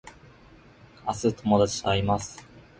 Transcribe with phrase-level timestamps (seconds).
[1.05, 2.43] 明日友達と会います